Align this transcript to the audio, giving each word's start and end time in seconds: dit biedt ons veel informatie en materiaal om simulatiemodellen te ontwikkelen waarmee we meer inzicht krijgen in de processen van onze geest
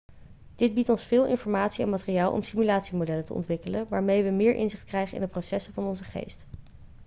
dit 0.55 0.73
biedt 0.73 0.89
ons 0.89 1.03
veel 1.03 1.25
informatie 1.25 1.83
en 1.83 1.89
materiaal 1.89 2.31
om 2.31 2.43
simulatiemodellen 2.43 3.25
te 3.25 3.33
ontwikkelen 3.33 3.87
waarmee 3.89 4.23
we 4.23 4.29
meer 4.29 4.55
inzicht 4.55 4.83
krijgen 4.83 5.15
in 5.15 5.21
de 5.21 5.27
processen 5.27 5.73
van 5.73 5.83
onze 5.85 6.03
geest 6.03 6.45